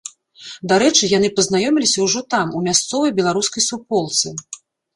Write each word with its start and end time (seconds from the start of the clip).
Дарэчы, 0.71 1.03
яны 1.17 1.29
пазнаёміліся 1.41 1.99
ўжо 2.07 2.19
там, 2.37 2.47
у 2.59 2.63
мясцовай 2.67 3.15
беларускай 3.21 3.69
суполцы. 3.69 4.27